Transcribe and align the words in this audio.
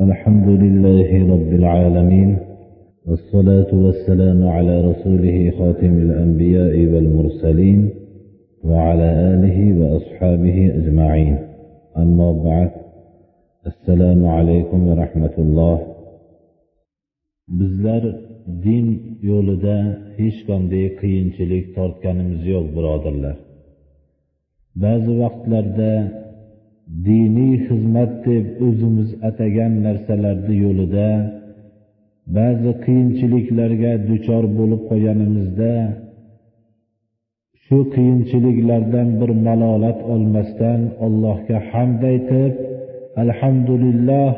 الحمد 0.00 0.47
لله 0.63 1.09
رب 1.33 1.51
العالمين 1.53 2.37
والصلاة 3.07 3.71
والسلام 3.85 4.47
على 4.47 4.75
رسوله 4.89 5.51
خاتم 5.57 5.93
الأنبياء 6.05 6.75
والمرسلين 6.91 7.89
وعلى 8.63 9.07
آله 9.33 9.57
وأصحابه 9.79 10.57
أجمعين 10.79 11.37
أما 11.97 12.31
بعد 12.31 12.71
السلام 13.71 14.25
عليكم 14.25 14.87
ورحمة 14.87 15.35
الله 15.37 15.77
bizlar 17.59 18.03
din 18.65 18.87
yo'lida 19.29 19.77
hech 20.17 20.37
qanday 20.49 20.85
qiyinchilik 20.99 21.65
tortganimiz 21.77 22.41
yo'q 22.53 22.65
birodarlar 22.75 23.35
ba'zi 24.83 25.13
vaqtlarda 25.23 25.91
diniy 27.07 27.55
xizmat 27.67 28.11
deb 28.27 28.45
o'zimiz 28.67 29.09
atagan 29.29 29.73
narsalarni 29.85 30.55
yo'lida 30.65 31.09
ba'zi 32.37 32.71
qiyinchiliklarga 32.85 33.93
duchor 34.09 34.43
bo'lib 34.57 34.81
qolganimizda 34.89 35.73
shu 37.63 37.77
qiyinchiliklardan 37.95 39.07
bir 39.19 39.31
malolat 39.47 39.99
olmasdan 40.13 40.81
allohga 41.05 41.57
hamd 41.71 42.01
aytib 42.11 42.53
alhamdulillah 43.23 44.31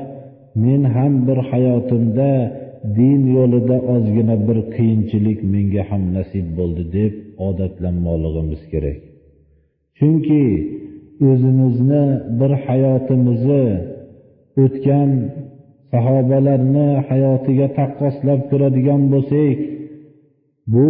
men 0.66 0.82
ham 0.96 1.14
bir 1.28 1.40
hayotimda 1.52 2.32
din 2.98 3.22
yo'lida 3.38 3.78
ozgina 3.94 4.36
bir 4.48 4.58
qiyinchilik 4.76 5.40
menga 5.54 5.84
ham 5.90 6.04
nasib 6.18 6.48
bo'ldi 6.58 6.84
deb 6.98 7.14
odatlanmoqligimiz 7.48 8.62
kerak. 8.72 9.00
Chunki 9.98 10.44
o'zimizni 11.30 12.06
bir 12.40 12.52
hayotimizni 12.66 13.66
o'tgan 14.64 15.10
sahobalarni 15.92 16.88
hayotiga 17.10 17.68
taqqoslab 17.78 18.40
ko'radigan 18.50 19.02
bo'lsak 19.14 19.58
bu 20.74 20.90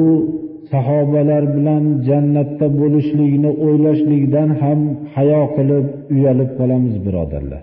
sahobalar 0.72 1.44
bilan 1.56 1.84
jannatda 2.08 2.68
bo'lishlikni 2.80 3.52
o'ylashlikdan 3.66 4.50
ham 4.62 4.80
hayo 5.16 5.42
qilib 5.56 5.86
uyalib 6.16 6.50
qolamiz 6.60 6.96
birodarlar. 7.06 7.62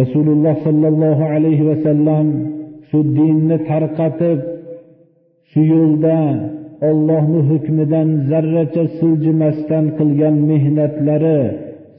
Rasululloh 0.00 0.54
sollallohu 0.66 1.24
alayhi 1.34 1.64
vasallam 1.70 2.26
shu 2.88 2.98
dinni 3.18 3.56
tarqatib 3.70 4.38
shu 5.50 5.60
yo'lda 5.74 6.18
ollohni 6.88 7.40
hukmidan 7.50 8.08
zarracha 8.30 8.84
siljimasdan 8.98 9.84
qilgan 9.98 10.36
mehnatlari 10.50 11.40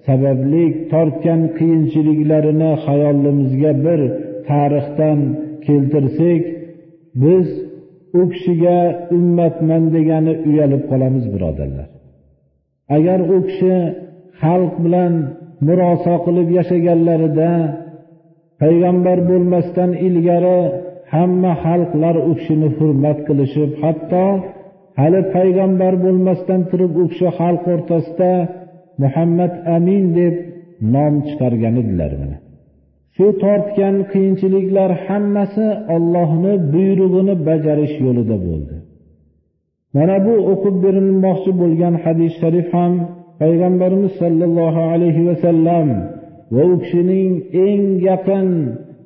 sababli 0.07 0.65
tortgan 0.91 1.41
qiyinchiliklarini 1.57 2.71
xayolimizga 2.85 3.71
bir 3.85 3.99
tarixdan 4.49 5.19
keltirsak 5.65 6.43
biz 7.23 7.47
u 8.19 8.21
kishiga 8.33 8.77
ummatman 9.17 9.83
degani 9.95 10.33
uyalib 10.49 10.83
qolamiz 10.91 11.25
birodarlar. 11.33 11.87
Agar 12.95 13.19
u 13.35 13.37
kishi 13.47 13.75
xalq 14.41 14.73
bilan 14.85 15.13
murosa 15.67 16.13
qilib 16.25 16.49
yashaganlarida 16.57 17.51
payg'ambar 18.61 19.17
bo'lmasdan 19.29 19.91
ilgari 20.07 20.59
hamma 21.13 21.53
xalqlar 21.65 22.15
u 22.29 22.31
kishini 22.39 22.69
hurmat 22.77 23.17
qilishib 23.27 23.71
hatto 23.83 24.25
hali 24.99 25.21
payg'ambar 25.35 25.93
bo'lmasdan 26.05 26.61
turib 26.69 26.93
u 27.01 27.03
kishi 27.11 27.27
xalq 27.39 27.63
o'rtasida 27.73 28.31
muhammad 29.03 29.53
amin 29.75 30.03
deb 30.19 30.35
nom 30.93 31.13
chiqargan 31.27 31.75
edilar 31.81 32.11
mana. 32.21 32.37
Shu 33.15 33.27
tortgan 33.43 33.95
qiyinchiliklar 34.11 34.91
hammasi 35.05 35.67
ollohni 35.95 36.53
buyrug'ini 36.73 37.35
bajarish 37.47 37.95
yo'lida 38.05 38.37
bo'ldi. 38.47 38.75
Mana 39.95 40.17
bu 40.25 40.35
o'qib 40.51 40.75
berilmoqchi 40.85 41.51
bo'lgan 41.61 41.93
hadis 42.03 42.33
sharif 42.41 42.67
ham 42.77 42.93
payg'ambarimiz 43.41 44.13
sollallohu 44.21 44.81
alayhi 44.93 45.25
vasallam 45.29 45.87
va 46.55 46.63
u 46.71 46.73
kishining 46.83 47.31
eng 47.67 47.83
yaqin 48.09 48.47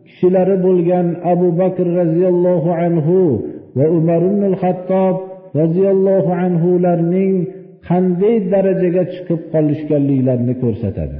kishilari 0.07 0.57
bo'lgan 0.65 1.07
abu 1.33 1.47
bakr 1.61 1.85
roziyallohu 1.99 2.69
anhu 2.85 3.19
va 3.77 3.85
umar 3.97 4.21
ibn 4.31 4.43
xattob 4.61 5.15
roziyallohu 5.59 6.31
anhularning 6.45 7.35
qanday 7.90 8.36
darajaga 8.52 9.02
chiqib 9.12 9.40
qolishganliklarini 9.52 10.54
ko'rsatadi 10.62 11.18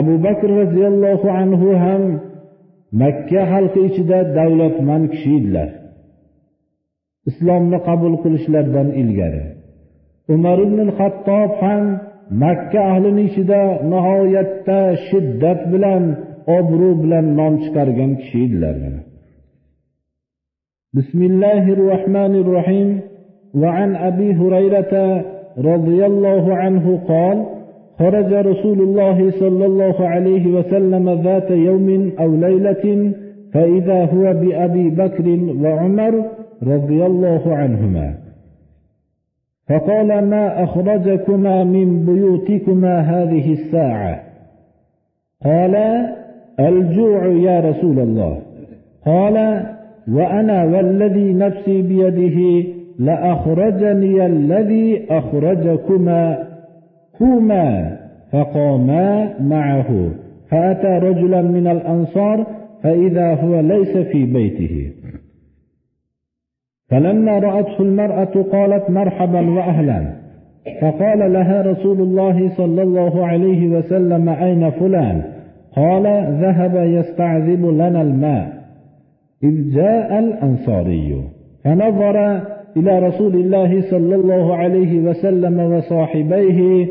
abu 0.00 0.14
bakr 0.26 0.48
roziyallohu 0.62 1.28
anhu 1.42 1.68
ham 1.84 2.02
makka 3.02 3.42
xalqi 3.52 3.80
ichida 3.88 4.18
davlatmand 4.38 5.04
kishi 5.12 5.30
edilar 5.38 5.70
islomni 7.30 7.78
qabul 7.88 8.14
qilishlaridan 8.22 8.88
ilgari 9.02 9.44
umar 10.34 10.58
ibn 10.66 10.78
hattob 10.98 11.50
ham 11.62 11.84
makka 12.42 12.80
ahlini 12.92 13.22
ichida 13.28 13.60
nihoyatda 13.92 14.80
shiddat 15.08 15.60
bilan 15.72 16.02
obro' 16.58 16.96
bilan 17.02 17.26
nom 17.38 17.54
chiqargan 17.62 18.12
kishi 18.20 18.38
edilar 18.46 18.76
bismillahi 20.96 21.70
rohmanir 21.84 22.48
rohim 22.58 22.90
وعن 23.62 23.90
أبي 24.08 24.28
هريرة 24.40 24.94
رضي 25.57 26.05
الله 26.05 26.55
عنه 26.55 26.99
قال 27.07 27.45
خرج 27.99 28.33
رسول 28.33 28.79
الله 28.81 29.31
صلى 29.31 29.65
الله 29.65 30.07
عليه 30.07 30.47
وسلم 30.47 31.09
ذات 31.09 31.51
يوم 31.51 32.11
أو 32.19 32.35
ليلة 32.35 33.13
فإذا 33.53 34.05
هو 34.05 34.33
بأبي 34.33 34.89
بكر 34.89 35.39
وعمر 35.63 36.25
رضي 36.63 37.05
الله 37.05 37.55
عنهما. 37.55 38.13
فقال 39.69 40.07
ما 40.07 40.63
أخرجكما 40.63 41.63
من 41.63 42.05
بيوتكما 42.05 42.99
هذه 42.99 43.53
الساعة؟ 43.53 44.23
قال 45.45 45.75
الجوع 46.59 47.25
يا 47.25 47.59
رسول 47.59 47.99
الله. 47.99 48.37
قال 49.05 49.65
وأنا 50.11 50.63
والذي 50.63 51.33
نفسي 51.33 51.81
بيده 51.81 52.63
لأخرجني 53.01 54.25
الذي 54.25 55.05
أخرجكما 55.09 56.47
قوما 57.19 57.97
فقاما 58.31 59.33
معه. 59.39 60.09
فأتى 60.49 61.05
رجلا 61.07 61.41
من 61.41 61.67
الأنصار 61.67 62.47
فإذا 62.83 63.33
هو 63.33 63.59
ليس 63.59 63.97
في 63.97 64.25
بيته. 64.25 64.91
فلما 66.89 67.39
رأته 67.39 67.79
المرأة 67.79 68.45
قالت 68.51 68.89
مرحبا 68.89 69.49
وأهلا. 69.49 70.13
فقال 70.81 71.33
لها 71.33 71.61
رسول 71.61 72.01
الله 72.01 72.49
صلى 72.57 72.81
الله 72.81 73.25
عليه 73.25 73.67
وسلم 73.67 74.29
أين 74.29 74.69
فلان؟ 74.69 75.21
قال 75.75 76.03
ذهب 76.41 76.75
يستعذب 76.75 77.65
لنا 77.65 78.01
الماء. 78.01 78.61
إذ 79.43 79.73
جاء 79.75 80.19
الأنصاري 80.19 81.23
فنظر 81.63 82.41
إلى 82.77 82.99
رسول 82.99 83.35
الله 83.35 83.81
صلى 83.81 84.15
الله 84.15 84.55
عليه 84.55 84.99
وسلم 84.99 85.59
وصاحبيه 85.59 86.87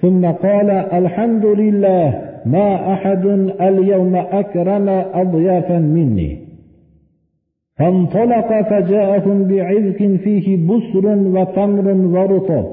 ثم 0.00 0.26
قال 0.26 0.70
الحمد 0.70 1.46
لله 1.46 2.22
ما 2.46 2.92
أحد 2.92 3.26
اليوم 3.60 4.16
أكرم 4.16 4.88
أضيافا 5.14 5.78
مني. 5.78 6.38
فانطلق 7.78 8.62
فجاءهم 8.70 9.44
بعذق 9.44 10.16
فيه 10.24 10.66
بسر 10.66 11.06
وتمر 11.06 11.88
ورطب 11.90 12.64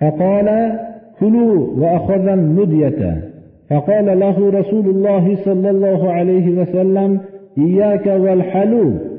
فقال 0.00 0.78
كلوا 1.20 1.66
وأخذ 1.76 2.28
المدية 2.28 3.22
فقال 3.70 4.18
له 4.18 4.50
رسول 4.50 4.86
الله 4.86 5.36
صلى 5.44 5.70
الله 5.70 6.12
عليه 6.12 6.60
وسلم 6.60 7.20
إياك 7.58 8.06
والحلوب. 8.06 9.13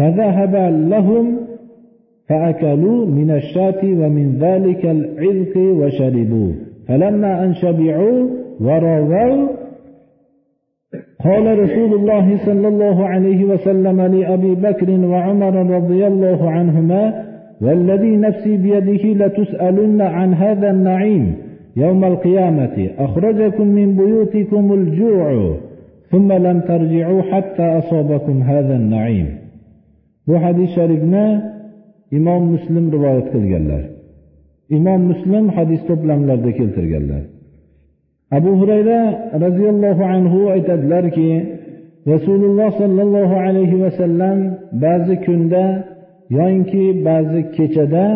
فذهب 0.00 0.56
لهم 0.88 1.36
فأكلوا 2.28 3.06
من 3.06 3.30
الشاة 3.30 3.84
ومن 3.84 4.38
ذلك 4.40 4.86
العذق 4.86 5.56
وشربوا. 5.56 6.52
فلما 6.88 7.44
أن 7.44 7.54
شبعوا 7.54 8.28
ورووا 8.60 9.48
قال 11.24 11.58
رسول 11.58 11.94
الله 11.94 12.38
صلى 12.46 12.68
الله 12.68 13.06
عليه 13.06 13.44
وسلم 13.44 14.00
لأبي 14.00 14.54
بكر 14.54 14.90
وعمر 14.90 15.76
رضي 15.76 16.06
الله 16.06 16.50
عنهما 16.50 17.24
والذي 17.60 18.16
نفسي 18.16 18.56
بيده 18.56 19.26
لتسألن 19.26 20.00
عن 20.00 20.34
هذا 20.34 20.70
النعيم 20.70 21.34
يوم 21.76 22.04
القيامة 22.04 22.90
أخرجكم 22.98 23.66
من 23.66 23.96
بيوتكم 23.96 24.72
الجوع 24.72 25.56
ثم 26.10 26.32
لم 26.32 26.60
ترجعوا 26.60 27.22
حتى 27.22 27.62
أصابكم 27.62 28.42
هذا 28.42 28.76
النعيم. 28.76 29.39
Bu 30.26 30.34
hadis 30.44 30.68
sharifni 30.76 31.26
imom 32.18 32.42
muslim 32.54 32.84
rivoyat 32.94 33.26
qilganlar. 33.34 33.82
Imom 34.76 35.00
muslim 35.10 35.44
hadis 35.56 35.80
to'plamlarida 35.88 36.50
keltirganlar. 36.58 37.22
Abu 38.38 38.50
hurayra 38.60 39.00
roziyallohu 39.44 40.04
anhu 40.14 40.38
aytadilarki 40.54 41.30
rasululloh 42.12 42.70
sollallohu 42.82 43.36
alayhi 43.46 43.76
vasallam 43.84 44.38
ba'zi 44.84 45.14
kunda 45.26 45.64
yoinki 46.36 46.84
ba'zi 47.08 47.40
kechada 47.56 48.06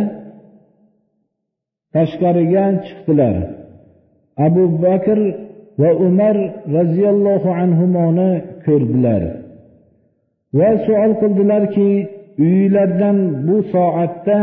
tashqariga 1.94 2.64
chiqdilar. 2.86 3.36
Abu 4.46 4.64
bakr 4.84 5.18
va 5.82 5.90
umar 6.06 6.36
roziyallohu 6.76 7.48
anhumoni 7.62 8.30
ko'rdilar. 8.66 9.22
Va 10.58 10.70
savol 10.86 11.12
qildilarki 11.22 11.90
uylardan 12.46 13.18
bu 13.46 13.56
soatda 13.74 14.40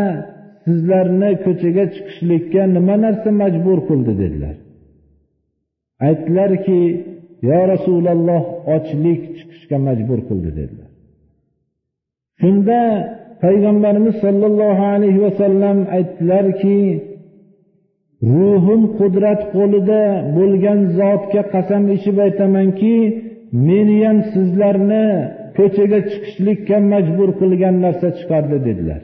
sizlarni 0.65 1.31
ko'chaga 1.45 1.85
chiqishlikka 1.93 2.63
nima 2.75 2.95
narsa 3.05 3.29
majbur 3.41 3.79
qildi 3.89 4.13
dedilar. 4.21 4.55
Aytdilarki 6.07 6.81
yo 7.49 7.59
rasululloh 7.73 8.43
ochlik 8.75 9.21
chiqishga 9.37 9.77
majbur 9.87 10.19
qildi 10.29 10.51
dedilar. 10.59 10.89
Shunda 12.41 12.79
payg'ambarimiz 13.43 14.15
sollallohu 14.25 14.83
alayhi 14.95 15.19
vasallam 15.25 15.77
aytdilarki 15.97 16.79
ruhim 18.33 18.81
qudrat 18.99 19.41
qo'lida 19.55 20.01
bo'lgan 20.37 20.79
zotga 20.99 21.43
qasam 21.53 21.83
ichib 21.95 22.17
aytamanki 22.25 22.95
meni 23.67 23.97
ham 24.05 24.17
sizlarni 24.33 25.07
ko'chaga 25.57 25.99
chiqishlikka 26.09 26.77
majbur 26.93 27.29
qilgan 27.41 27.75
narsa 27.85 28.07
chiqardi 28.17 28.57
dedilar. 28.67 29.01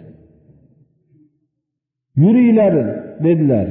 Yuringlar 2.24 2.74
dedilar. 3.26 3.68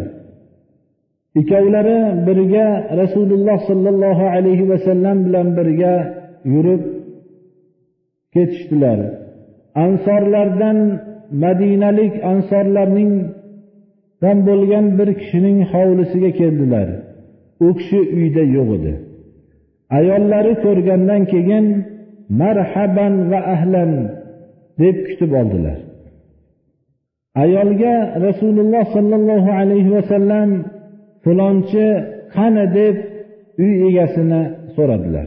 Ikkovlari 1.40 1.98
birga 2.26 2.66
rasululloh 3.02 3.58
sollallohu 3.70 4.24
alayhi 4.36 4.68
vasallam 4.72 5.16
bilan 5.26 5.48
birga 5.58 5.94
yurib 6.52 6.82
ketishdilar. 8.34 8.98
Ansorlardan 9.84 10.78
madinalik 11.44 12.14
ansorlarning 12.32 13.12
bo'lgan 14.48 14.86
bir 14.98 15.08
kishining 15.20 15.58
hovlisiga 15.72 16.30
keldilar. 16.40 16.88
U 17.66 17.68
kishi 17.78 18.00
uyda 18.16 18.42
yo'q 18.56 18.68
edi. 18.78 18.92
Ayollari 19.98 20.52
ko'rgandan 20.64 21.22
keyin 21.32 21.66
marhaban 22.40 23.14
va 23.30 23.40
ahlan 23.54 23.92
deb 24.80 24.96
kutib 25.06 25.32
oldilar. 25.40 25.78
Ayolga 27.44 27.94
rasululloh 28.26 28.84
sollallohu 28.96 29.50
alayhi 29.60 29.90
vasallam 29.96 30.50
falonchi 31.24 31.86
qani? 32.34 32.64
deb 32.78 32.96
uy 33.62 33.74
egasini 33.88 34.42
so'radilar. 34.76 35.26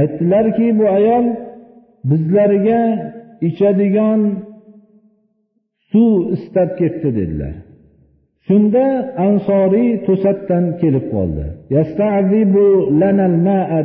Aytdilarki 0.00 0.66
bu 0.78 0.84
ayol 0.98 1.26
bizlarga 2.10 2.80
ichadigan 3.48 4.20
suv 5.90 6.12
istab 6.36 6.70
ketdi 6.80 7.08
dedilar. 7.18 7.54
Shunda 8.48 8.84
ansoriy 9.26 9.90
to'satdan 10.06 10.64
kelib 10.80 11.06
qoldi. 11.14 11.46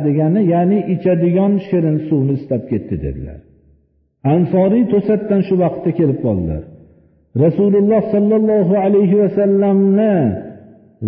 Degani 0.06 0.40
ya'ni 0.54 0.78
ichadigan 0.94 1.52
shirin 1.66 1.96
suvni 2.08 2.32
istab 2.38 2.62
ketdi 2.70 2.96
dedilar. 3.04 3.40
Ansoriy 4.34 4.84
to'satdan 4.92 5.40
shu 5.48 5.54
vaqtda 5.64 5.90
kelib 5.98 6.18
qoldilar 6.26 6.62
rasululloh 7.44 8.02
sollallohu 8.14 8.74
alayhi 8.86 9.16
vasallamni 9.22 10.16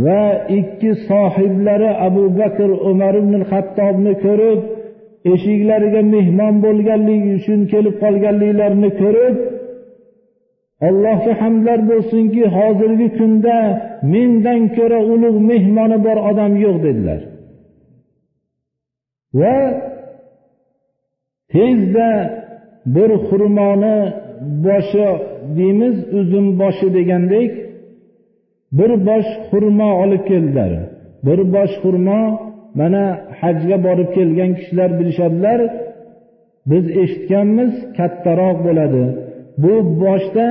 va 0.04 0.24
ikki 0.58 0.90
sohiblari 1.08 1.90
abu 2.08 2.24
bakr 2.38 2.68
umar 2.90 3.14
ibn 3.22 3.34
hattobni 3.50 4.12
ko'rib 4.24 4.60
eshiklariga 5.34 6.02
mehmon 6.14 6.54
bo'lganligi 6.64 7.30
uchun 7.38 7.60
kelib 7.72 7.94
qolganliklarini 8.04 8.90
ko'rib 9.02 9.34
allohga 10.88 11.32
hamdlar 11.42 11.78
bo'lsinki 11.90 12.44
hozirgi 12.56 13.08
kunda 13.18 13.56
mendan 14.12 14.62
ko'ra 14.76 15.00
ulug' 15.12 15.38
mehmoni 15.50 15.98
bor 16.06 16.18
odam 16.30 16.52
yo'q 16.64 16.76
dedilar. 16.86 17.20
Va 19.40 19.58
tezda 21.52 22.10
bir 22.94 23.10
xurmoni 23.26 23.98
boshi 24.66 25.08
deymiz 25.58 25.96
uzum 26.18 26.46
boshi 26.60 26.88
degandek 26.96 27.50
bir 28.78 28.90
bosh 29.08 29.30
xurmo 29.48 29.88
olib 30.02 30.22
keldilar. 30.30 30.72
Bir 31.26 31.38
bosh 31.54 31.74
xurmo 31.82 32.20
mana 32.80 33.04
hajga 33.40 33.76
borib 33.86 34.08
kelgan 34.16 34.50
kishilar 34.58 34.90
bilishadilar 34.98 35.60
biz 36.70 36.84
eshitganmiz 37.02 37.72
kattaroq 37.96 38.58
bo'ladi. 38.66 39.04
Bu 39.62 39.72
boshda 40.02 40.46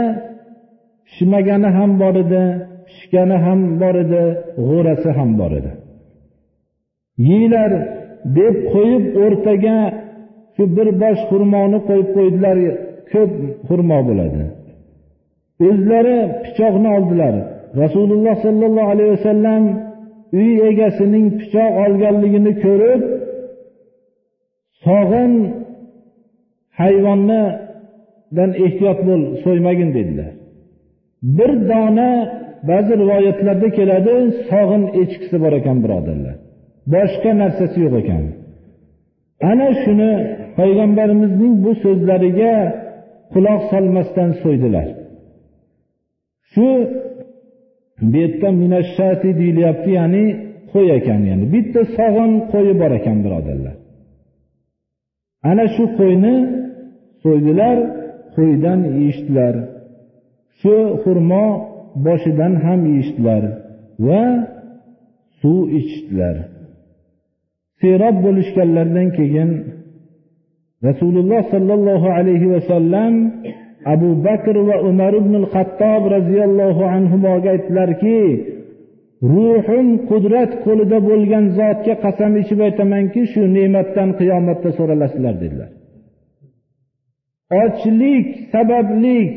pishmagani 1.07 1.69
ham 1.77 1.91
bor 2.01 2.15
edi 2.23 2.43
pishgani 2.87 3.37
ham 3.45 3.59
bor 3.81 3.95
edi 4.03 4.23
g'o'rasi 4.67 5.09
ham 5.17 5.29
bor 5.39 5.51
edi. 5.59 5.71
Yeyglar 7.29 7.71
deb 8.37 8.55
qo'yib 8.73 9.05
o'rtaga 9.23 9.77
shu 10.55 10.63
bir 10.75 10.87
bosh 11.01 11.21
xurmoni 11.29 11.79
qo'yib 11.87 12.09
qo'ydilar 12.17 12.57
ko'p 13.11 13.33
xurmo 13.67 13.99
bo'ladi. 14.07 14.43
O'zlari 15.67 16.17
pichoqni 16.43 16.89
oldilar. 16.97 17.33
Rasululloh 17.81 18.35
sollallohu 18.45 18.89
alayhi 18.93 19.11
vasallam 19.17 19.63
uy 20.39 20.51
egasining 20.69 21.25
pichoq 21.39 21.71
olganligini 21.83 22.53
ko'rib 22.63 23.01
sog'in 24.85 25.33
hayvonni 26.79 27.43
dan 28.37 28.49
ehtiyot 28.65 28.99
bo'l 29.07 29.21
so'ymagin 29.43 29.89
dedilar. 29.97 30.31
Bir 31.37 31.51
dona 31.69 32.11
ba'zi 32.69 32.93
rivoyatlarda 33.01 33.69
keladi 33.77 34.15
sog'in 34.49 34.83
echkisi 35.01 35.37
bor 35.43 35.53
ekan 35.59 35.77
birodarlar. 35.83 36.35
Boshqa 36.93 37.31
narsasi 37.41 37.77
yo'q 37.85 37.95
ekan. 38.01 38.23
Ana 39.51 39.69
shuni 39.81 40.11
payg'ambarimizning 40.59 41.53
bu 41.63 41.71
so'zlariga 41.83 42.55
quloq 43.33 43.61
solmasdan 43.71 44.29
so'ydilar. 44.43 44.87
Shu 46.51 46.67
bu 48.11 48.17
yerda 48.23 48.49
minashati 48.63 49.29
deyilyapti 49.39 49.89
ya'ni 49.99 50.25
qo'y 50.71 50.87
ekan 50.97 51.21
yani 51.31 51.45
bitta 51.53 51.81
sog'in 51.97 52.31
qo'yi 52.51 52.73
bor 52.81 52.91
ekan 52.99 53.17
birodarlar. 53.25 53.75
Ana 55.49 55.65
shu 55.75 55.83
qo'yni 55.99 56.35
so'ydilar 57.23 57.77
qo'ydan 58.37 58.79
yeyishdilar. 58.97 59.55
Shu 60.59 60.75
xurmo 61.03 61.45
boshidan 62.05 62.53
ham 62.65 62.79
yeyishdilar 62.89 63.43
va 64.07 64.23
suv 65.41 65.59
ichdilar 65.79 66.35
serob 67.81 68.15
bo'lishganlaridan 68.25 69.09
keyin 69.17 69.49
rasululloh 70.87 71.41
sollallohu 71.53 72.07
alayhi 72.19 72.47
vasallam 72.55 73.13
abu 73.93 74.09
bakr 74.27 74.55
va 74.69 74.75
umar 74.89 75.13
ibn 75.21 75.33
xattob 75.53 76.01
roziyallohu 76.15 76.83
anhuga 76.95 77.31
aytdilarki 77.53 78.19
ruhim 79.33 79.87
qudrat 80.09 80.51
qo'lida 80.65 80.97
bo'lgan 81.09 81.45
zotga 81.59 81.93
qasam 82.05 82.31
ichib 82.41 82.59
aytamanki 82.67 83.21
shu 83.31 83.41
ne'matdan 83.57 84.09
qiyomatda 84.19 84.69
so'ralasizlar 84.77 85.35
dedilar. 85.43 85.69
Ochlik 87.63 88.27
sabablik 88.53 89.31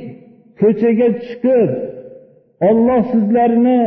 ko'chaga 0.60 1.08
chiqib 1.24 1.70
olloh 2.68 3.02
sizlarni 3.12 3.80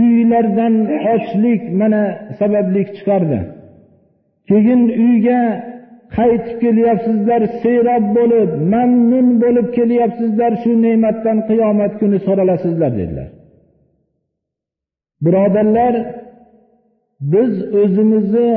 uylardan 0.00 0.74
ochlik 1.14 1.62
mana 1.80 2.02
sabablik 2.38 2.88
chiqardi. 2.96 3.40
Keyin 4.48 4.82
uyga 5.04 5.42
qaytib 6.16 6.56
kelyapsizlar 6.64 7.42
serob 7.62 8.04
bo'lib 8.16 8.50
mamnun 8.74 9.28
bo'lib 9.42 9.68
kelyapsizlar 9.76 10.52
shu 10.62 10.72
ne'matdan 10.84 11.38
qiyomat 11.48 11.92
kuni 12.00 12.18
so'ralasizlar 12.26 12.92
dedilar. 13.00 13.28
Birodarlar 15.24 15.94
biz 17.32 17.52
o'zimizni 17.80 18.50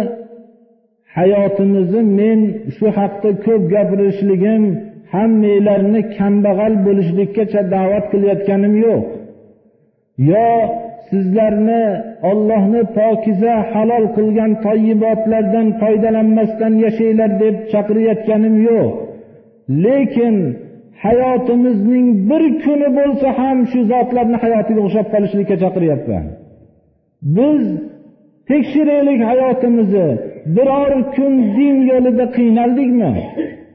hayotimizni 1.17 2.01
men 2.19 2.39
shu 2.75 2.87
haqda 2.99 3.29
ko'p 3.45 3.63
gapirishligim 3.73 4.63
hammanglarni 5.15 6.01
kambag'al 6.17 6.73
bo'lishlikkacha 6.85 7.61
da'vat 7.75 8.05
qilayotganim 8.11 8.73
yo'q. 8.85 9.03
Yo 10.31 10.49
sizlarni 11.09 11.83
ollohni 12.31 12.81
pokiza 12.97 13.53
halol 13.71 14.05
qilgan 14.17 14.51
toyibotlardan 14.65 15.67
foydalanmasdan 15.81 16.73
yashanglar 16.85 17.31
deb 17.43 17.55
chaqirayotganim 17.71 18.55
yo'q. 18.69 18.89
Lekin 19.85 20.35
hayotimizning 21.05 22.07
bir 22.29 22.43
kuni 22.63 22.89
bo'lsa 22.99 23.27
ham 23.39 23.57
shu 23.71 23.79
zotlarni 23.91 24.37
hayotiga 24.43 24.81
o'xshab 24.85 25.07
qolishlikka 25.13 25.55
chaqiryapman 25.63 26.25
biz 27.37 27.63
tekshiraylik 28.49 29.21
hayotimizni. 29.29 30.07
Biror 30.55 30.91
kun 31.15 31.33
din 31.57 31.75
yo'lida 31.91 32.25
qiynaldikmi? 32.37 33.11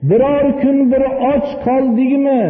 Biror 0.03 0.61
kun 0.63 0.93
bir 0.93 1.03
och 1.33 1.47
qoldikmi? 1.65 2.43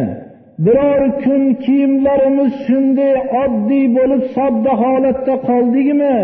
Biror 0.65 1.01
kun 1.23 1.43
kiyimlarimiz 1.63 2.53
shunday 2.65 3.15
oddiy 3.43 3.85
bo'lib 3.97 4.23
sodda 4.35 4.71
holatda 4.83 5.35
qoldikmi? 5.49 6.17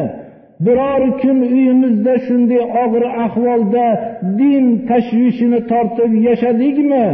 Biror 0.65 1.01
kun 1.21 1.37
uyimizda 1.53 2.13
shunday 2.27 2.61
og'ir 2.83 3.03
ahvolda 3.25 3.85
din 4.39 4.65
tashvishini 4.89 5.59
tortib 5.71 6.11
yashadikmi? 6.27 7.07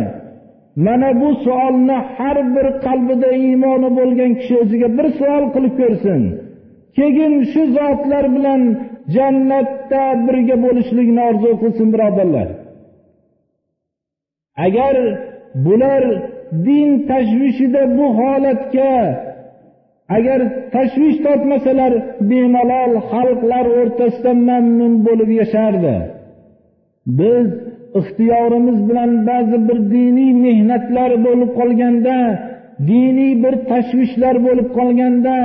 Mana 0.86 1.10
bu 1.22 1.30
savolni 1.46 1.98
har 2.18 2.38
bir 2.56 2.68
qalbida 2.86 3.30
iymoni 3.44 3.90
bo'lgan 4.00 4.32
kishi 4.40 4.56
o'ziga 4.64 4.90
bir 4.98 5.08
savol 5.20 5.46
qilib 5.56 5.74
ko'rsin. 5.82 6.22
Keyin 6.98 7.34
shu 7.52 7.62
zotlar 7.78 8.26
bilan 8.36 8.62
jannatda 9.16 10.04
birga 10.26 10.56
bo'lishlikni 10.66 11.22
orzu 11.30 11.50
qilsin 11.62 11.88
birodarlar. 11.94 12.48
Agar 14.58 14.96
bular 15.66 16.04
din 16.66 17.08
tashvishida 17.10 17.98
bu 17.98 18.06
holatga 18.20 18.96
agar 20.18 20.40
tashvish 20.76 21.18
tortmasalar 21.26 21.94
bemalol 22.30 22.94
xalqlar 23.12 23.66
o'rtasida 23.80 24.32
mamnun 24.50 24.94
bo'lib 25.06 25.30
yashardi. 25.40 25.96
Biz 27.20 27.48
ixtiyorimiz 28.00 28.78
bilan 28.90 29.12
ba'zi 29.30 29.58
bir 29.68 29.78
diniy 29.94 30.32
mehnatlar 30.46 31.12
bo'lib 31.26 31.52
qolganda 31.60 32.18
diniy 32.90 33.34
bir 33.44 33.56
tashvishlar 33.72 34.36
bo'lib 34.48 34.68
qolganda 34.78 35.38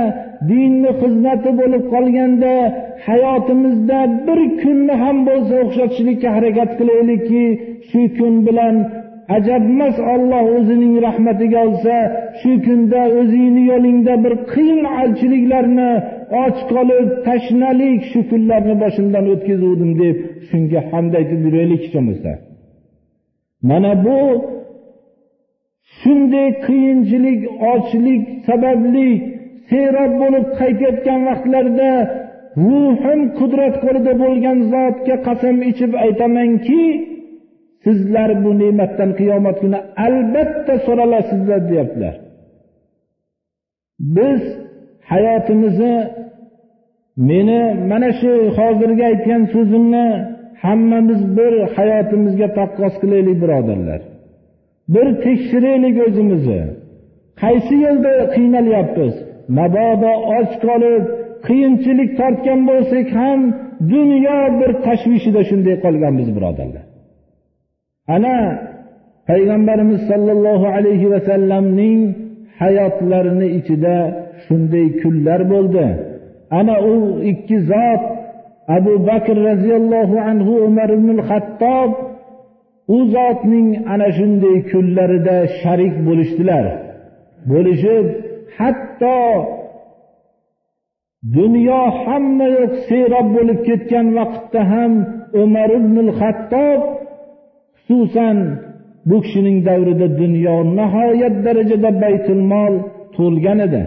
dinni 0.51 0.91
xizmati 1.01 1.51
bo'lib 1.61 1.83
qolganda 1.93 2.53
hayotimizda 3.07 3.99
bir 4.27 4.39
kunni 4.61 4.95
ham 5.03 5.17
bo'lsa 5.29 5.53
o'xshatishlikka 5.63 6.29
harakat 6.37 6.71
qilaylikki 6.79 7.43
shu 7.89 8.01
kun 8.17 8.33
bilan 8.47 8.75
ajabmas 9.37 9.95
olloh 10.13 10.43
o'zining 10.57 10.93
rahmatiga 11.07 11.59
olsa 11.67 11.95
shu 12.39 12.51
kunda 12.65 13.01
o'zingni 13.19 13.63
yo'lingda 13.71 14.13
bir 14.23 14.33
qiyin 14.53 14.83
alchiliklarni 15.01 15.91
och 16.43 16.57
qolib 16.71 17.07
tashnalik 17.27 18.01
shu 18.11 18.19
kunlarni 18.29 18.75
boshimdan 18.83 19.25
o'tkazuvdim 19.33 19.91
deb 20.01 20.15
shunga 20.49 20.79
hamd 20.91 21.13
aytib 21.19 21.39
yuraylik 21.45 21.81
hech 21.83 21.93
bo'lmasa 21.95 22.31
mana 23.69 23.91
bu 24.05 24.19
shunday 25.99 26.49
qiyinchilik 26.65 27.41
ochlik 27.73 28.23
sababli 28.47 29.09
serob 29.69 30.11
bo'lib 30.21 30.45
qaytayotgan 30.59 31.19
vaqtlarda 31.29 31.91
ruhim 32.65 33.21
qudrat 33.39 33.75
qo'lida 33.83 34.13
bo'lgan 34.23 34.57
zotga 34.73 35.15
qasam 35.27 35.57
ichib 35.71 35.91
aytamanki 36.05 36.81
sizlar 37.89 38.29
bu 38.43 38.51
ne'matdan 38.61 39.09
qiyomat 39.19 39.57
kuni 39.63 39.79
albatta 40.07 40.73
so'ralasizlar 40.85 41.61
deyaptilar. 41.69 42.15
Biz 43.99 44.41
hayotimizni 45.11 45.95
meni 47.29 47.61
mana 47.91 48.09
shu 48.19 48.31
hozirgi 48.57 49.03
aytgan 49.11 49.41
so'zimni 49.53 50.07
hammamiz 50.63 51.21
bir 51.37 51.53
hayotimizga 51.75 52.47
taqqos 52.59 52.93
qilaylik 53.01 53.37
birodarlar. 53.43 54.01
Bir 54.93 55.07
tekshiraylik 55.25 55.95
o'zimizni. 56.07 56.61
Qaysi 57.41 57.75
yo'lda 57.85 58.13
qiynalyapmiz? 58.35 59.13
Mabodo 59.57 60.13
och 60.37 60.51
qolib 60.65 61.03
qiyinchilik 61.47 62.09
tortgan 62.19 62.59
bo'lsak 62.69 63.07
ham 63.19 63.39
dunyo 63.93 64.39
bir 64.59 64.71
tashvishida 64.85 65.41
shunday 65.49 65.75
qolganmiz 65.85 66.27
birodarlar. 66.37 66.85
Ana 68.15 68.35
payg'ambarimiz 69.29 70.01
sollallohu 70.11 70.67
alayhi 70.77 71.11
vasallamning 71.13 72.01
hayotlarini 72.61 73.47
ichida 73.59 73.97
shunday 74.45 74.87
kunlar 75.01 75.41
bo'ldi. 75.53 75.85
Ana 76.59 76.75
u 76.93 76.95
ikki 77.31 77.57
zot 77.71 78.03
abu 78.77 78.93
bakr 79.09 79.35
roziyallohu 79.49 80.15
anhu 80.29 80.53
umar 80.67 80.89
ibn 80.97 81.17
hattob 81.29 81.91
u 82.95 82.97
zotning 83.15 83.69
ana 83.93 84.07
shunday 84.17 84.57
kunlarida 84.71 85.37
sharik 85.61 85.95
bo'lishdilar. 86.07 86.65
Bo'lishib 87.51 88.05
hatto 88.57 89.19
dunyo 91.37 91.81
hamma 92.03 92.47
yoq 92.57 92.73
serob 92.87 93.27
bo'lib 93.35 93.59
ketgan 93.67 94.07
vaqtda 94.17 94.61
ham 94.71 94.91
umar 95.43 95.69
ibn 95.79 95.97
hattob 96.19 96.79
xususan 97.89 98.37
bu 99.09 99.17
kishining 99.23 99.57
davrida 99.67 100.07
dunyo 100.21 100.55
nihoyat 100.79 101.35
darajada 101.45 101.91
baytulmol 102.03 102.73
to'lgan 103.15 103.59
edi. 103.67 103.81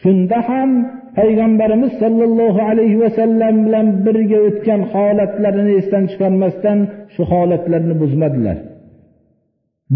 Shunda 0.00 0.38
ham 0.48 0.70
payg'ambarimiz 1.18 1.92
sollallohu 2.02 2.60
alayhi 2.70 3.00
vasallam 3.04 3.54
bilan 3.66 3.86
birga 4.04 4.38
o'tgan 4.48 4.80
holatlarini 4.92 5.72
esdan 5.80 6.04
chiqarmasdan 6.10 6.78
shu 7.14 7.22
holatlarni 7.32 7.94
buzmadilar. 8.02 8.56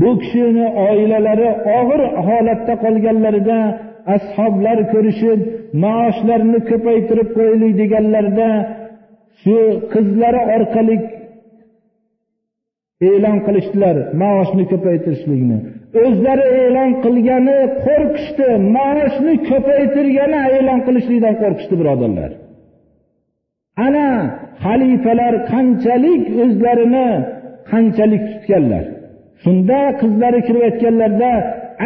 Bu 0.01 0.11
kishini 0.23 0.67
oilalari 0.89 1.51
og'ir 1.79 2.03
holatda 2.27 2.75
qolganlarida 2.85 3.59
ashoblar 4.17 4.79
ko'rishib 4.93 5.41
maoshlarini 5.85 6.61
ko'paytirib 6.71 7.29
qo'yaylik 7.37 7.73
deganlarida 7.81 8.49
shu 9.43 9.57
qizlari 9.93 10.43
orqali 10.57 10.97
e'lon 13.07 13.39
qilishdilar 13.47 13.97
maoshni 14.23 14.65
ko'paytirishlikni. 14.73 15.59
O'zlari 16.05 16.47
e'lon 16.63 16.91
qilgani 17.05 17.59
qo'rqishdi 17.85 18.49
maoshni 18.77 19.35
ko'paytirgani 19.51 20.41
e'lon 20.57 20.81
qilishlikdan 20.87 21.35
qo'rqishdi 21.43 21.75
birodarlar. 21.81 22.31
Ana 23.87 24.09
xalifalar 24.65 25.35
qanchalik 25.53 26.23
o'zlarini 26.43 27.09
qanchalik 27.71 28.23
tutganlar. 28.33 28.85
Shunda 29.43 29.81
qizlari 30.01 30.41
kirib 30.47 30.63
aytganlarda 30.69 31.33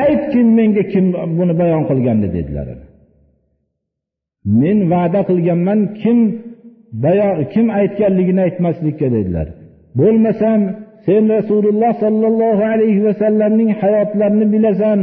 aytgin 0.05 0.49
menga 0.59 0.85
kim 0.93 1.07
buni 1.39 1.55
bayon 1.61 1.83
qilgandi 1.91 2.29
dedilar. 2.37 2.69
Men 4.61 4.79
va'da 4.93 5.21
qilganman 5.31 5.81
kim 6.03 6.19
bayon 7.05 7.35
kim 7.53 7.67
aytganligini 7.81 8.41
aytmaslikka 8.47 9.09
dedilar. 9.17 9.47
Bo'lmasam 10.01 10.61
sen 11.07 11.23
rasululloh 11.37 11.93
sollallohu 12.05 12.63
alayhi 12.73 13.05
vasallamning 13.09 13.71
hayotlarini 13.83 14.47
bilasan. 14.55 14.99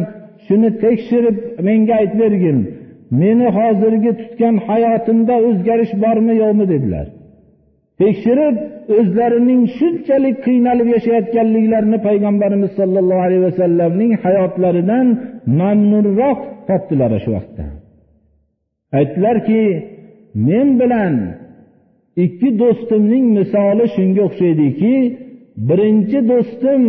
Shuni 0.45 0.69
tekshirib 0.83 1.37
menga 1.67 1.93
aytib 2.01 2.19
bergin. 2.23 2.57
Meni 3.21 3.47
hozirgi 3.57 4.11
tutgan 4.19 4.55
hayotimda 4.67 5.35
o'zgarish 5.47 5.93
bormi 6.03 6.33
yo'qmi 6.41 6.65
dedilar. 6.73 7.07
Tekshirib 8.01 8.55
o'zlarining 8.97 9.61
shunchalik 9.77 10.35
qiynalib 10.47 10.87
yashayotganliklarini 10.95 11.99
payg'ambarimiz 12.07 12.71
sollallohu 12.79 13.21
alayhi 13.27 13.43
vasallamning 13.49 14.11
hayotlaridan 14.23 15.07
mamnunroq 15.59 16.39
topdilar 16.69 17.11
shu 17.23 17.29
vaqtda. 17.37 17.65
Aytdilarki 18.99 19.63
men 20.47 20.67
bilan 20.81 21.13
ikki 22.25 22.49
do'stimning 22.61 23.25
misoli 23.37 23.85
shunga 23.95 24.21
o'xshaydiki 24.27 24.93
birinchi 25.67 26.19
do'stim 26.31 26.83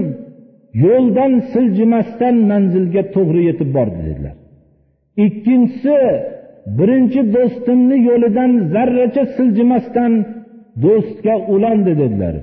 yo'ldan 0.85 1.33
siljimasdan 1.53 2.37
manzilga 2.51 3.03
to'g'ri 3.15 3.43
yetib 3.49 3.71
bordi 3.77 4.01
dedilar. 4.09 4.35
Ikkinchisi 5.27 5.99
birinchi 6.79 7.21
do'stimni 7.37 7.97
yo'lidan 8.09 8.53
zarracha 8.75 9.25
siljimasdan 9.37 10.13
do'stga 10.85 11.35
ulandi 11.55 11.93
dedilar. 12.03 12.35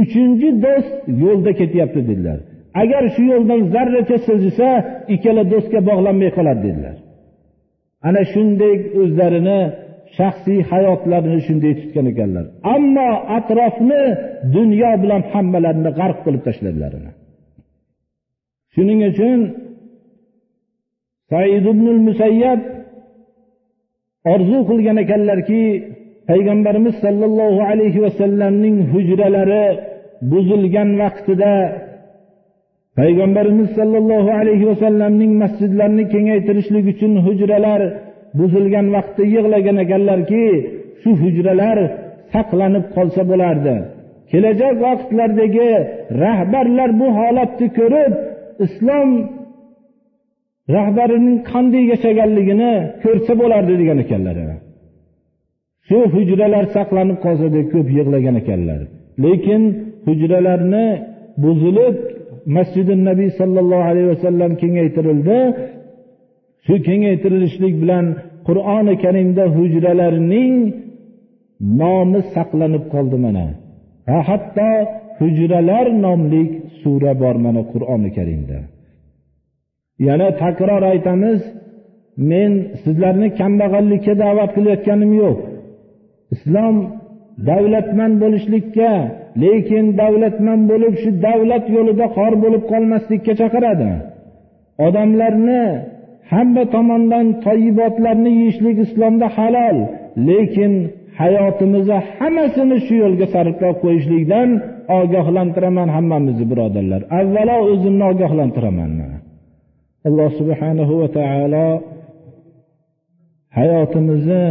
Uchinchi 0.00 0.48
do'st 0.64 0.96
yo'lda 1.24 1.52
ketyapti 1.60 2.00
dedilar. 2.10 2.38
Agar 2.82 3.04
shu 3.14 3.22
yo'ldan 3.32 3.60
zarracha 3.74 4.16
siljisa 4.26 4.68
ikkala 5.14 5.42
do'stga 5.52 5.80
bog'lanmay 5.88 6.30
qoladi 6.36 6.60
dedilar. 6.68 6.96
Ana 8.08 8.22
shunday 8.32 8.74
o'zlarini 9.00 9.60
shaxsiy 10.18 10.60
hayotlarini 10.70 11.40
shunday 11.46 11.72
tutgan 11.80 12.06
ekanlar. 12.12 12.44
Ammo 12.74 13.08
atrofni 13.36 14.02
dunyo 14.56 14.90
bilan 15.02 15.22
hammalarini 15.32 15.90
g'arq 15.98 16.18
qilib 16.24 16.42
tashladilar 16.48 16.92
shuning 18.74 19.00
uchun 19.10 19.40
said 21.30 21.64
ibn 21.72 21.86
musayyab 22.08 22.60
orzu 24.32 24.58
qilgan 24.70 24.96
ekanlarki 25.04 25.62
payg'ambarimiz 26.30 26.94
sollallohu 27.04 27.60
alayhi 27.70 28.02
vasallamning 28.06 28.76
hujralari 28.92 29.66
buzilgan 30.32 30.90
vaqtida 31.02 31.54
payg'ambarimiz 32.98 33.68
sollallohu 33.78 34.30
alayhi 34.40 34.68
vasallamning 34.70 35.32
masjidlarini 35.42 36.04
kengaytirishlik 36.12 36.84
uchun 36.92 37.12
hujralar 37.26 37.80
buzilgan 38.38 38.86
vaqtda 38.96 39.24
yig'lagan 39.34 39.76
ekanlarki 39.84 40.44
shu 41.02 41.10
hujralar 41.22 41.78
saqlanib 42.32 42.84
qolsa 42.96 43.22
bo'lardi. 43.30 43.76
Kelajak 44.30 44.74
vaqtlardagi 44.86 45.70
rahbarlar 46.24 46.90
bu 47.00 47.08
holatni 47.18 47.68
ko'rib 47.78 48.12
islom 48.66 49.08
rahbarining 50.76 51.38
qanday 51.50 51.84
yashaganligini 51.92 52.72
ko'rsa 53.04 53.32
bo'lardi 53.40 53.74
degan 53.80 53.98
ekanlar. 54.04 54.36
Shu 55.88 55.98
hujralar 56.14 56.64
saqlanib 56.76 57.18
qolsa 57.24 57.46
deb 57.56 57.66
ko'p 57.74 57.88
yig'lagan 57.98 58.36
ekanlar. 58.42 58.80
Lekin 59.24 59.62
hujralarni 60.06 60.86
buzilib 61.44 61.96
masjidi 62.56 62.94
nabiy 63.08 63.30
sollallohu 63.40 63.84
alayhi 63.90 64.08
vasallam 64.14 64.52
kengaytirildi. 64.62 65.38
Shu 66.66 66.74
kengaytirilishlik 66.86 67.74
bilan 67.82 68.06
qur'oni 68.48 68.94
karimda 69.04 69.44
hujralarning 69.56 70.54
nomi 71.80 72.20
saqlanib 72.34 72.84
qoldi 72.94 73.18
mana. 73.24 73.46
Va 74.08 74.18
hatto 74.28 74.70
hujralar 75.20 75.86
nomli 76.04 76.42
sura 76.80 77.12
bor 77.22 77.36
mana 77.44 77.62
qur'oni 77.72 78.10
karimda. 78.18 78.58
Yana 80.06 80.28
takror 80.42 80.82
aytamiz 80.92 81.40
men 82.30 82.52
sizlarni 82.82 83.28
kambag'allikka 83.40 84.12
da'vat 84.24 84.50
qilayotganim 84.56 85.12
yo'q. 85.22 85.38
Islom 86.34 86.76
davlatman 87.48 88.12
bo'lishlikka 88.22 88.92
lekin 89.42 89.84
davlatman 90.02 90.60
bo'lib 90.70 90.94
shu 91.02 91.10
davlat 91.26 91.64
yo'lida 91.76 92.06
xor 92.16 92.32
bo'lib 92.44 92.62
qolmaslikka 92.72 93.32
chaqiradi. 93.40 93.90
Odamlarni 94.86 95.64
hamma 96.32 96.64
tomondan 96.74 97.26
toyibotlarni 97.46 98.30
yeyishlik 98.40 98.76
islomda 98.86 99.26
halol 99.36 99.78
lekin 100.28 100.72
hayotimizni 101.20 101.98
hammasini 102.18 102.76
shu 102.86 102.94
yo'lga 103.02 103.26
sarflab 103.34 103.76
qo'yishlikdan 103.84 104.48
ogohlantiraman 104.98 105.88
hammamizni 105.96 106.46
birodarlar. 106.52 107.00
Avvalo 107.20 107.56
o'zimni 107.72 108.04
ogohlantiraman 108.12 108.92
alloh 110.08 110.30
subhanahu 110.40 110.92
va 111.00 111.08
taolo 111.18 111.68
hayotimizni 113.58 114.46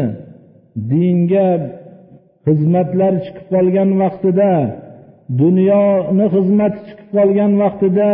dinga 0.92 1.50
xizmatlar 2.46 3.14
chiqib 3.26 3.46
qolgan 3.54 3.90
vaqtida 4.04 4.52
dunyoni 5.42 6.26
xizmati 6.36 6.80
chiqib 6.88 7.10
qolgan 7.18 7.52
vaqtida 7.64 8.12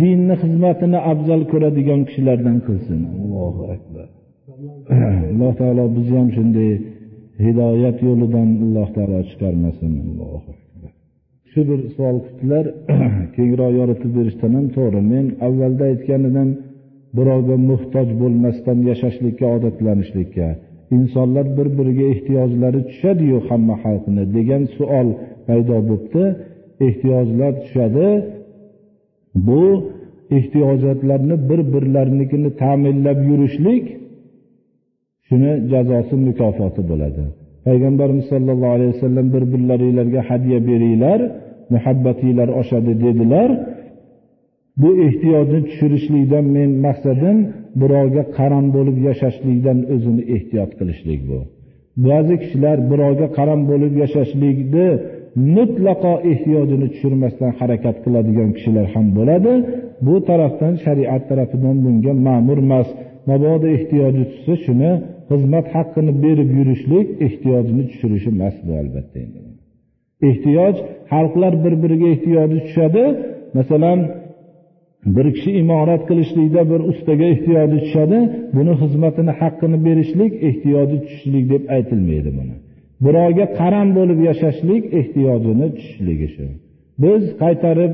dinni 0.00 0.34
xizmatini 0.42 0.98
afzal 1.12 1.42
ko'radigan 1.52 2.00
kishilardan 2.08 2.58
qilsin 2.66 3.00
allohu 3.14 3.62
akbar. 3.76 4.06
Alloh 5.30 5.52
taolo 5.60 5.84
bizni 5.96 6.16
ham 6.20 6.30
shunday 6.36 6.70
hidoyat 7.44 7.98
yo'lidan 8.08 8.48
alloh 8.64 8.88
taolo 8.96 9.20
chiqarmasin. 9.30 9.92
Allohu 10.04 10.38
akbar. 10.54 10.90
Shu 11.50 11.60
bir 11.68 11.80
savol 11.96 12.18
qildilar 12.26 12.64
kengroq 13.36 13.72
yoritib 13.80 14.10
berishdan 14.18 14.52
ham 14.58 14.66
to'g'ri. 14.76 15.00
Men 15.12 15.26
avvalda 15.46 15.84
aytgan 15.92 16.22
edim 16.30 16.48
birovga 17.16 17.56
muhtoj 17.70 18.08
bo'lmasdan 18.22 18.78
yashashlikka 18.90 19.46
odatlanishlikka 19.56 20.48
insonlar 20.96 21.46
bir 21.56 21.68
biriga 21.78 22.06
ehtiyojlari 22.14 22.80
tushadiyu 22.90 23.38
hamma 23.48 23.76
xalqni 23.84 24.24
degan 24.36 24.62
savol 24.76 25.08
paydo 25.48 25.76
bo'libdi. 25.90 26.24
Ehtiyojlar 26.86 27.52
tushadi 27.62 28.06
bu 29.34 29.62
ehtiyojotlarni 30.30 31.36
bir 31.48 31.60
birlarinikini 31.74 32.50
ta'minlab 32.62 33.18
yurishlik 33.30 33.84
shuni 35.28 35.52
jazosi 35.72 36.14
mukofoti 36.28 36.82
bo'ladi. 36.90 37.22
Payg'ambarimiz 37.66 38.26
sollallohu 38.32 38.74
alayhi 38.76 38.92
vasallam 38.94 39.26
bir 39.34 39.42
birlaringlarga 39.52 40.20
hadya 40.30 40.58
beringlar 40.68 41.20
muhabbatinglar 41.74 42.48
oshadi 42.60 42.92
dedilar. 43.04 43.50
Bu 44.82 44.90
ehtiyojni 45.06 45.60
tushirishlikdan 45.68 46.44
men 46.56 46.70
maqsadim 46.86 47.36
birovga 47.80 48.22
qaram 48.38 48.66
bo'lib 48.76 48.96
yashashlikdan 49.08 49.78
o'zini 49.94 50.22
ehtiyot 50.34 50.70
qilishlik 50.78 51.20
bu. 51.30 51.38
Ba'zi 52.06 52.34
kishilar 52.42 52.76
birovga 52.90 53.26
qaram 53.38 53.60
bo'lib 53.70 53.92
yashashlikni 54.02 54.88
mutlaqo 55.56 56.14
ehtiyojini 56.30 56.86
tushirmasdan 56.92 57.52
harakat 57.60 57.96
qiladigan 58.04 58.50
kishilar 58.56 58.86
ham 58.94 59.06
bo'ladi. 59.18 59.52
Bu 60.06 60.14
tarafdan 60.28 60.74
shariat 60.84 61.22
tarafidan 61.30 61.76
bunga 61.84 62.12
ma'mur 62.26 62.58
emas. 62.66 62.88
Mabodo 63.30 63.66
ehtiyoji 63.76 64.22
tushsa 64.30 64.54
shuni 64.64 64.90
xizmat 65.30 65.66
haqqini 65.74 66.12
berib 66.24 66.50
yurishlik 66.58 67.06
ehtiyojini 67.26 67.82
tushirishi 67.90 68.28
emas 68.34 68.56
bu 68.66 68.72
albatta. 68.82 69.20
Ehtiyoj 70.30 70.76
xalqlar 71.12 71.52
bir 71.64 71.74
biriga 71.82 72.06
ehtiyoji 72.14 72.58
tushadi. 72.66 73.02
Masalan 73.58 73.98
bir 75.16 75.26
kishi 75.36 75.50
imorat 75.62 76.02
qilishlikda 76.08 76.62
bir 76.70 76.80
ustaga 76.90 77.26
ehtiyoji 77.34 77.78
tushadi. 77.84 78.18
Buni 78.56 78.72
xizmatini 78.82 79.32
haqqini 79.40 79.78
berishlik 79.86 80.32
ehtiyoji 80.48 80.96
tushishlik 81.04 81.44
deb 81.52 81.62
aytilmaydi 81.76 82.30
buni. 82.38 82.54
Birovga 83.04 83.46
qaram 83.60 83.88
bo'lib 83.98 84.18
yashashlik 84.28 84.84
ehtiyojini 85.00 85.66
tushishligi 85.76 86.28
shu 86.34 86.46
biz 87.04 87.22
qaytarib 87.42 87.92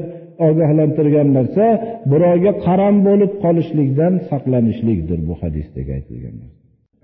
ogohlantirgan 0.49 1.29
narsa 1.38 1.66
birovga 2.12 2.53
qaram 2.66 2.96
bo'lib 3.09 3.33
qolishlikdan 3.44 4.14
saqlanishlikdir 4.31 5.18
bu 5.29 5.35
hadisdagi 5.42 5.90
aytilgan 5.99 6.37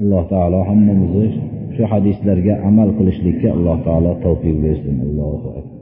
alloh 0.03 0.25
taolo 0.33 0.61
hammamizni 0.69 1.27
shu 1.77 1.85
hadislarga 1.93 2.55
amal 2.69 2.89
qilishlikka 2.99 3.49
alloh 3.57 3.77
taolo 3.87 4.13
tavfiq 4.25 4.57
bersin. 4.65 4.95
Allohu 5.07 5.49
akbar. 5.59 5.76